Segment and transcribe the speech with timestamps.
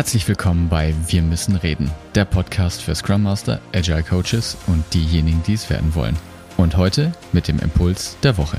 [0.00, 5.42] Herzlich willkommen bei Wir müssen reden, der Podcast für Scrum Master, Agile Coaches und diejenigen,
[5.42, 6.16] die es werden wollen.
[6.56, 8.56] Und heute mit dem Impuls der Woche.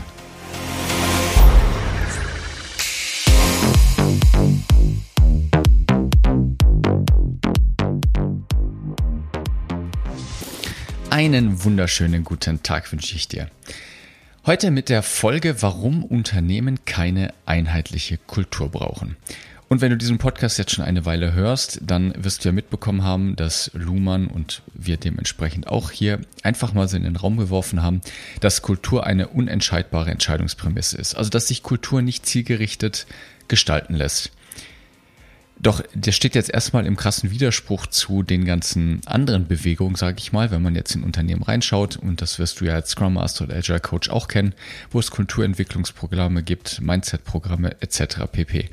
[11.09, 13.49] Einen wunderschönen guten Tag wünsche ich dir.
[14.45, 19.17] Heute mit der Folge, warum Unternehmen keine einheitliche Kultur brauchen.
[19.71, 23.05] Und wenn du diesen Podcast jetzt schon eine Weile hörst, dann wirst du ja mitbekommen
[23.05, 27.81] haben, dass Luhmann und wir dementsprechend auch hier einfach mal so in den Raum geworfen
[27.81, 28.01] haben,
[28.41, 31.15] dass Kultur eine unentscheidbare Entscheidungsprämisse ist.
[31.15, 33.07] Also dass sich Kultur nicht zielgerichtet
[33.47, 34.33] gestalten lässt.
[35.57, 40.33] Doch der steht jetzt erstmal im krassen Widerspruch zu den ganzen anderen Bewegungen, sage ich
[40.33, 43.45] mal, wenn man jetzt in Unternehmen reinschaut, und das wirst du ja als Scrum Master
[43.45, 44.53] oder Agile Coach auch kennen,
[44.89, 48.23] wo es Kulturentwicklungsprogramme gibt, Mindset-Programme etc.
[48.29, 48.69] pp.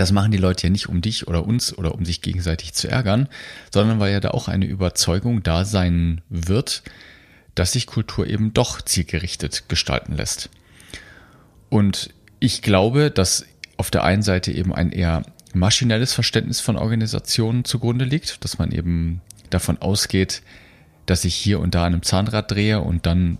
[0.00, 2.88] Das machen die Leute ja nicht um dich oder uns oder um sich gegenseitig zu
[2.88, 3.28] ärgern,
[3.70, 6.84] sondern weil ja da auch eine Überzeugung da sein wird,
[7.54, 10.48] dass sich Kultur eben doch zielgerichtet gestalten lässt.
[11.68, 13.44] Und ich glaube, dass
[13.76, 18.72] auf der einen Seite eben ein eher maschinelles Verständnis von Organisationen zugrunde liegt, dass man
[18.72, 20.40] eben davon ausgeht,
[21.04, 23.36] dass ich hier und da an einem Zahnrad drehe und dann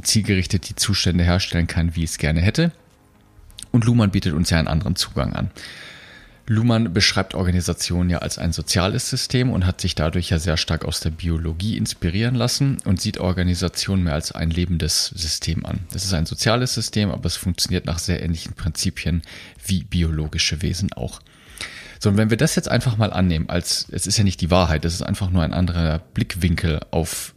[0.00, 2.72] zielgerichtet die Zustände herstellen kann, wie ich es gerne hätte.
[3.72, 5.50] Und Luhmann bietet uns ja einen anderen Zugang an.
[6.46, 10.84] Luhmann beschreibt Organisationen ja als ein soziales System und hat sich dadurch ja sehr stark
[10.84, 15.80] aus der Biologie inspirieren lassen und sieht Organisationen mehr als ein lebendes System an.
[15.94, 19.22] Es ist ein soziales System, aber es funktioniert nach sehr ähnlichen Prinzipien
[19.64, 21.20] wie biologische Wesen auch.
[22.00, 24.50] So, und wenn wir das jetzt einfach mal annehmen, als es ist ja nicht die
[24.50, 27.32] Wahrheit, es ist einfach nur ein anderer Blickwinkel auf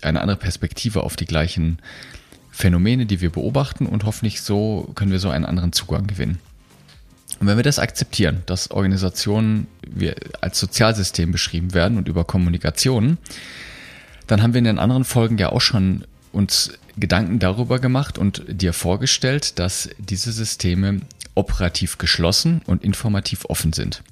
[0.00, 1.80] eine andere Perspektive auf die gleichen
[2.54, 6.38] Phänomene, die wir beobachten und hoffentlich so können wir so einen anderen Zugang gewinnen.
[7.40, 9.66] Und wenn wir das akzeptieren, dass Organisationen
[10.40, 13.18] als Sozialsystem beschrieben werden und über Kommunikation,
[14.28, 18.44] dann haben wir in den anderen Folgen ja auch schon uns Gedanken darüber gemacht und
[18.46, 21.00] dir vorgestellt, dass diese Systeme
[21.34, 24.04] operativ geschlossen und informativ offen sind.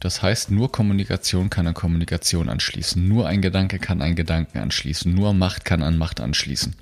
[0.00, 5.12] Das heißt, nur Kommunikation kann an Kommunikation anschließen, nur ein Gedanke kann an Gedanken anschließen,
[5.12, 6.76] nur Macht kann an Macht anschließen.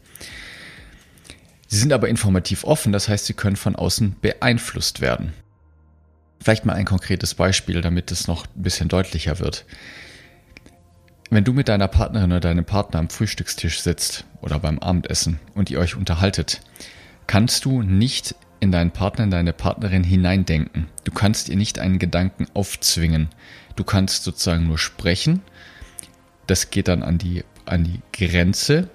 [1.66, 5.32] Sie sind aber informativ offen, das heißt, sie können von außen beeinflusst werden.
[6.40, 9.64] Vielleicht mal ein konkretes Beispiel, damit es noch ein bisschen deutlicher wird.
[11.28, 15.70] Wenn du mit deiner Partnerin oder deinem Partner am Frühstückstisch sitzt oder beim Abendessen und
[15.70, 16.60] ihr euch unterhaltet,
[17.26, 20.86] kannst du nicht in deinen Partner, in deine Partnerin hineindenken.
[21.02, 23.28] Du kannst ihr nicht einen Gedanken aufzwingen.
[23.74, 25.42] Du kannst sozusagen nur sprechen.
[26.46, 28.88] Das geht dann an die, an die Grenze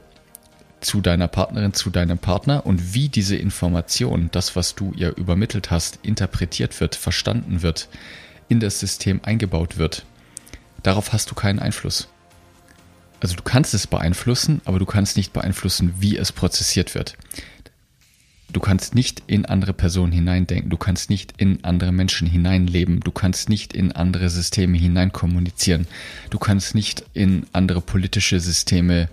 [0.81, 5.72] zu deiner Partnerin, zu deinem Partner und wie diese Information, das, was du ihr übermittelt
[5.72, 7.88] hast, interpretiert wird, verstanden wird,
[8.50, 10.06] in das System eingebaut wird.
[10.84, 12.09] Darauf hast du keinen Einfluss.
[13.20, 17.16] Also du kannst es beeinflussen, aber du kannst nicht beeinflussen, wie es prozessiert wird.
[18.52, 23.12] Du kannst nicht in andere Personen hineindenken, du kannst nicht in andere Menschen hineinleben, du
[23.12, 25.88] kannst nicht in andere Systeme hineinkommunizieren,
[26.31, 29.08] du kannst nicht in andere politische Systeme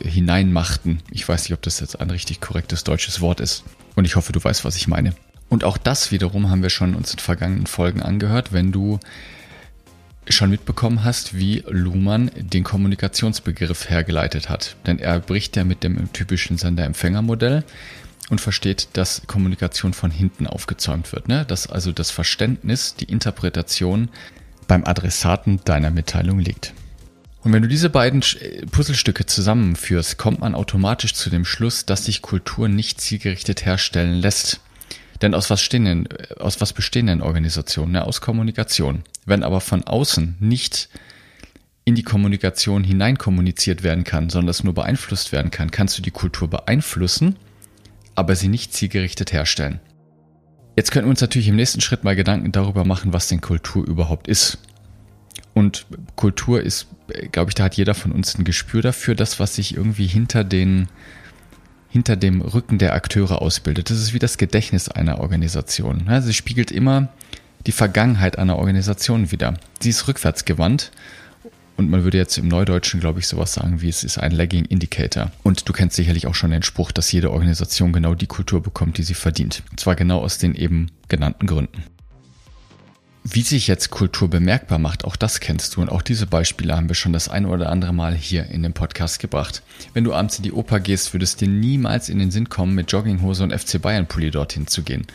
[0.00, 1.00] hineinmachten.
[1.10, 3.64] Ich weiß nicht, ob das jetzt ein richtig korrektes deutsches Wort ist.
[3.94, 5.14] Und ich hoffe, du weißt, was ich meine.
[5.48, 8.98] Und auch das wiederum haben wir schon uns in vergangenen Folgen angehört, wenn du
[10.28, 14.76] schon mitbekommen hast, wie Luhmann den Kommunikationsbegriff hergeleitet hat.
[14.86, 17.64] Denn er bricht ja mit dem typischen Sender-Empfänger-Modell
[18.30, 21.28] und versteht, dass Kommunikation von hinten aufgezäumt wird.
[21.28, 21.44] Ne?
[21.44, 24.08] Dass also das Verständnis, die Interpretation
[24.68, 26.72] beim Adressaten deiner Mitteilung liegt.
[27.42, 28.22] Und wenn du diese beiden
[28.70, 34.60] Puzzlestücke zusammenführst, kommt man automatisch zu dem Schluss, dass sich Kultur nicht zielgerichtet herstellen lässt.
[35.22, 37.94] Denn aus was, stehen denn, äh, aus was bestehen denn Organisationen?
[37.94, 39.02] Ja, aus Kommunikation.
[39.24, 40.88] Wenn aber von außen nicht
[41.84, 46.02] in die Kommunikation hinein kommuniziert werden kann, sondern es nur beeinflusst werden kann, kannst du
[46.02, 47.36] die Kultur beeinflussen,
[48.14, 49.80] aber sie nicht zielgerichtet herstellen.
[50.76, 53.84] Jetzt können wir uns natürlich im nächsten Schritt mal Gedanken darüber machen, was denn Kultur
[53.86, 54.58] überhaupt ist.
[55.54, 56.86] Und Kultur ist,
[57.30, 60.44] glaube ich, da hat jeder von uns ein Gespür dafür, das, was sich irgendwie hinter
[60.44, 60.88] den,
[61.90, 63.90] hinter dem Rücken der Akteure ausbildet.
[63.90, 66.08] Das ist wie das Gedächtnis einer Organisation.
[66.22, 67.08] Sie spiegelt immer
[67.66, 69.54] die Vergangenheit einer Organisation wieder.
[69.80, 70.90] Sie ist rückwärtsgewandt
[71.76, 74.64] und man würde jetzt im Neudeutschen, glaube ich, sowas sagen wie es ist ein Lagging
[74.64, 75.30] Indicator.
[75.42, 78.98] Und du kennst sicherlich auch schon den Spruch, dass jede Organisation genau die Kultur bekommt,
[78.98, 79.62] die sie verdient.
[79.70, 81.82] Und zwar genau aus den eben genannten Gründen.
[83.24, 86.88] Wie sich jetzt Kultur bemerkbar macht, auch das kennst du und auch diese Beispiele haben
[86.88, 89.62] wir schon das ein oder andere Mal hier in dem Podcast gebracht.
[89.94, 92.90] Wenn du abends in die Oper gehst, würdest dir niemals in den Sinn kommen, mit
[92.90, 95.06] Jogginghose und FC Bayern Pulli dorthin zu gehen.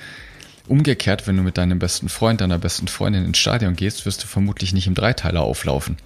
[0.69, 4.27] Umgekehrt, wenn du mit deinem besten Freund, deiner besten Freundin ins Stadion gehst, wirst du
[4.27, 5.97] vermutlich nicht im Dreiteiler auflaufen.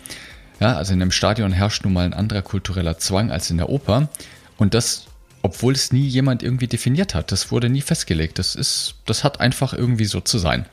[0.60, 3.70] Ja, also in einem Stadion herrscht nun mal ein anderer kultureller Zwang als in der
[3.70, 4.10] Oper.
[4.58, 5.06] Und das,
[5.44, 7.32] obwohl es nie jemand irgendwie definiert hat.
[7.32, 8.40] Das wurde nie festgelegt.
[8.40, 10.66] Das ist, das hat einfach irgendwie so zu sein.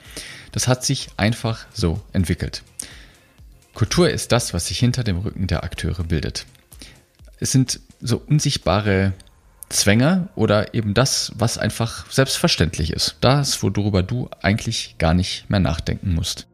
[0.52, 2.62] Das hat sich einfach so entwickelt.
[3.74, 6.46] Kultur ist das, was sich hinter dem Rücken der Akteure bildet.
[7.38, 9.12] Es sind so unsichtbare
[9.68, 13.16] Zwänge oder eben das, was einfach selbstverständlich ist.
[13.20, 16.46] Das, worüber du eigentlich gar nicht mehr nachdenken musst.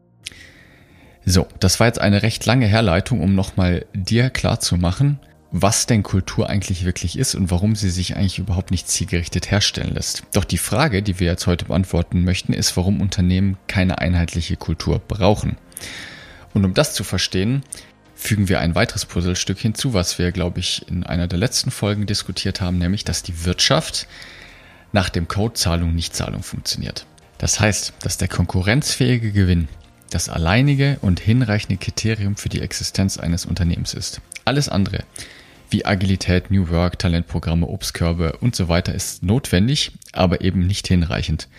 [1.25, 5.19] So, das war jetzt eine recht lange Herleitung, um nochmal dir klar zu machen,
[5.51, 9.93] was denn Kultur eigentlich wirklich ist und warum sie sich eigentlich überhaupt nicht zielgerichtet herstellen
[9.93, 10.23] lässt.
[10.33, 14.99] Doch die Frage, die wir jetzt heute beantworten möchten, ist, warum Unternehmen keine einheitliche Kultur
[14.99, 15.57] brauchen.
[16.53, 17.63] Und um das zu verstehen,
[18.15, 22.05] fügen wir ein weiteres Puzzlestück hinzu, was wir, glaube ich, in einer der letzten Folgen
[22.05, 24.07] diskutiert haben, nämlich, dass die Wirtschaft
[24.91, 27.05] nach dem Code Zahlung-Nicht-Zahlung funktioniert.
[27.37, 29.67] Das heißt, dass der konkurrenzfähige Gewinn
[30.15, 34.21] das alleinige und hinreichende Kriterium für die Existenz eines Unternehmens ist.
[34.45, 35.03] Alles andere,
[35.69, 41.49] wie Agilität, New Work, Talentprogramme, Obstkörbe und so weiter, ist notwendig, aber eben nicht hinreichend.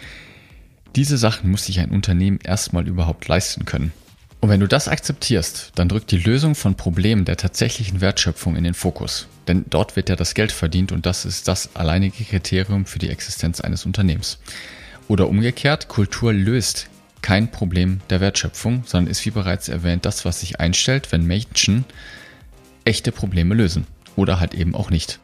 [0.95, 3.93] Diese Sachen muss sich ein Unternehmen erstmal überhaupt leisten können.
[4.41, 8.65] Und wenn du das akzeptierst, dann drückt die Lösung von Problemen der tatsächlichen Wertschöpfung in
[8.65, 9.29] den Fokus.
[9.49, 13.11] Denn dort wird ja das Geld verdient und das ist das alleinige Kriterium für die
[13.11, 14.39] Existenz eines Unternehmens.
[15.09, 16.89] Oder umgekehrt, Kultur löst
[17.27, 21.85] kein Problem der Wertschöpfung, sondern ist wie bereits erwähnt das, was sich einstellt, wenn Menschen
[22.85, 23.89] echte Probleme lösen.
[24.15, 25.19] Oder halt eben auch nicht.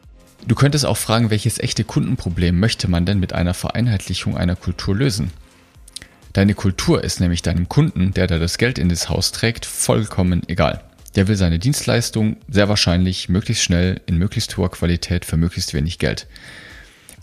[0.45, 4.93] Du könntest auch fragen, welches echte Kundenproblem möchte man denn mit einer Vereinheitlichung einer Kultur
[4.93, 5.31] lösen?
[6.33, 10.41] Deine Kultur ist nämlich deinem Kunden, der da das Geld in das Haus trägt, vollkommen
[10.49, 10.83] egal.
[11.15, 15.99] Der will seine Dienstleistung sehr wahrscheinlich möglichst schnell in möglichst hoher Qualität für möglichst wenig
[15.99, 16.27] Geld.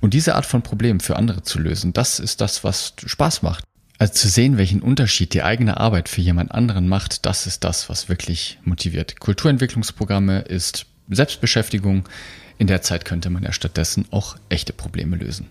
[0.01, 3.65] Und diese Art von Problemen für andere zu lösen, das ist das, was Spaß macht.
[4.01, 7.91] Also zu sehen, welchen Unterschied die eigene Arbeit für jemand anderen macht, das ist das,
[7.91, 9.21] was wirklich motiviert.
[9.21, 12.09] Kulturentwicklungsprogramme ist Selbstbeschäftigung.
[12.57, 15.51] In der Zeit könnte man ja stattdessen auch echte Probleme lösen.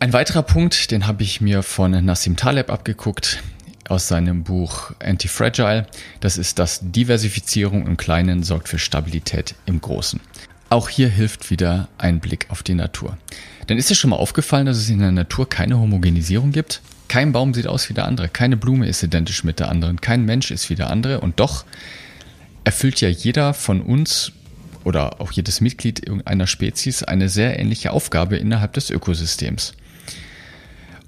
[0.00, 3.44] Ein weiterer Punkt, den habe ich mir von Nassim Taleb abgeguckt
[3.88, 5.86] aus seinem Buch Anti-Fragile.
[6.18, 10.18] Das ist, dass Diversifizierung im Kleinen sorgt für Stabilität im Großen.
[10.68, 13.16] Auch hier hilft wieder ein Blick auf die Natur.
[13.68, 16.80] Denn ist dir schon mal aufgefallen, dass es in der Natur keine Homogenisierung gibt?
[17.08, 20.24] Kein Baum sieht aus wie der andere, keine Blume ist identisch mit der anderen, kein
[20.24, 21.64] Mensch ist wie der andere und doch
[22.64, 24.32] erfüllt ja jeder von uns
[24.82, 29.74] oder auch jedes Mitglied irgendeiner Spezies eine sehr ähnliche Aufgabe innerhalb des Ökosystems.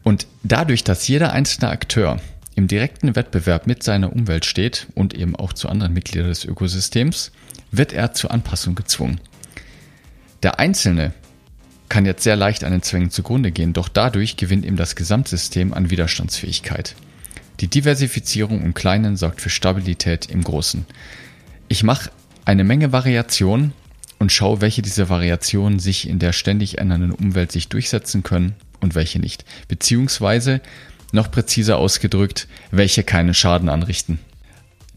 [0.05, 2.21] Und dadurch, dass jeder einzelne Akteur
[2.55, 7.33] im direkten Wettbewerb mit seiner Umwelt steht und eben auch zu anderen Mitgliedern des Ökosystems,
[7.73, 9.21] wird er zur Anpassung gezwungen.
[10.43, 11.13] Der Einzelne
[11.89, 15.73] kann jetzt sehr leicht an den Zwängen zugrunde gehen, doch dadurch gewinnt ihm das Gesamtsystem
[15.73, 16.95] an Widerstandsfähigkeit.
[17.61, 20.87] Die Diversifizierung im Kleinen sorgt für Stabilität im Großen.
[21.67, 22.11] Ich mache
[22.45, 23.73] eine Menge Variationen
[24.21, 28.95] und schaue, welche dieser Variationen sich in der ständig ändernden Umwelt sich durchsetzen können und
[28.95, 29.45] welche nicht.
[29.67, 30.61] Beziehungsweise,
[31.11, 34.21] noch präziser ausgedrückt, welche keinen Schaden anrichten.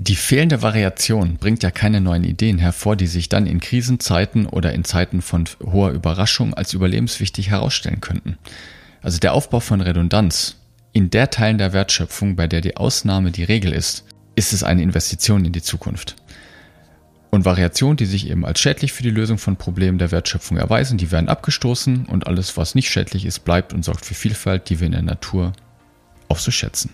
[0.04, 4.74] Die fehlende Variation bringt ja keine neuen Ideen hervor, die sich dann in Krisenzeiten oder
[4.74, 8.40] in Zeiten von hoher Überraschung als überlebenswichtig herausstellen könnten.
[9.04, 10.58] Also der Aufbau von Redundanz
[10.92, 14.82] in der Teilen der Wertschöpfung, bei der die Ausnahme die Regel ist, ist es eine
[14.82, 16.16] Investition in die Zukunft.
[17.30, 20.98] Und Variationen, die sich eben als schädlich für die Lösung von Problemen der Wertschöpfung erweisen,
[20.98, 24.80] die werden abgestoßen und alles, was nicht schädlich ist, bleibt und sorgt für Vielfalt, die
[24.80, 25.54] wir in der Natur
[26.28, 26.90] auch so schätzen.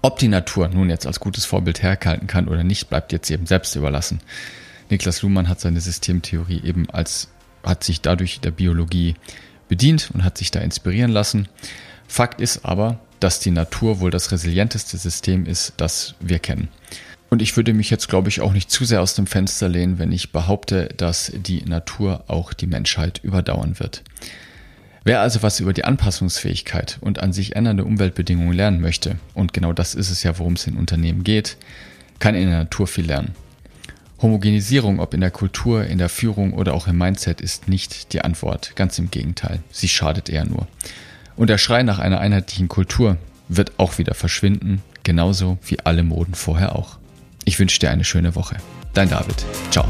[0.00, 3.46] Ob die Natur nun jetzt als gutes Vorbild herhalten kann oder nicht, bleibt jetzt eben
[3.46, 4.20] selbst überlassen.
[4.90, 7.28] Niklas Luhmann hat seine Systemtheorie eben als,
[7.64, 9.16] hat sich dadurch der Biologie
[9.68, 11.48] bedient und hat sich da inspirieren lassen.
[12.06, 16.68] Fakt ist aber, dass die Natur wohl das resilienteste System ist, das wir kennen.
[17.30, 19.98] Und ich würde mich jetzt, glaube ich, auch nicht zu sehr aus dem Fenster lehnen,
[19.98, 24.02] wenn ich behaupte, dass die Natur auch die Menschheit überdauern wird.
[25.08, 29.72] Wer also was über die Anpassungsfähigkeit und an sich ändernde Umweltbedingungen lernen möchte, und genau
[29.72, 31.56] das ist es ja, worum es in Unternehmen geht,
[32.18, 33.34] kann in der Natur viel lernen.
[34.20, 38.20] Homogenisierung, ob in der Kultur, in der Führung oder auch im Mindset, ist nicht die
[38.20, 38.76] Antwort.
[38.76, 40.68] Ganz im Gegenteil, sie schadet eher nur.
[41.36, 43.16] Und der Schrei nach einer einheitlichen Kultur
[43.48, 46.98] wird auch wieder verschwinden, genauso wie alle Moden vorher auch.
[47.46, 48.58] Ich wünsche dir eine schöne Woche.
[48.92, 49.42] Dein David.
[49.70, 49.86] Ciao.